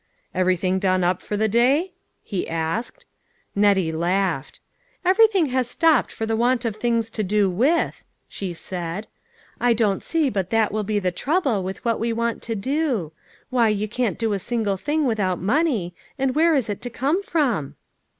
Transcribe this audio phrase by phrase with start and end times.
[0.33, 1.91] "Everything done up for the day?"
[2.23, 3.05] he asked.
[3.55, 4.59] Nettie laughed."
[5.05, 7.51] Everything has stopped for the want of 96 LITTLE FISHEKS: AND THEIR NETS.
[7.51, 9.07] things to do with," she said.
[9.59, 13.11] "I don't see but that will be the trouble with what we want to do.
[13.51, 17.21] Why, you can't do a single thing without money; and where is it to come
[17.21, 17.75] from?"